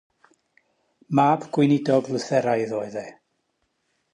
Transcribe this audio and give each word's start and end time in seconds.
Mab 1.19 1.45
gweinidog 1.57 2.09
Lutheraidd 2.15 2.75
oedd 2.79 2.99
e. 3.03 3.05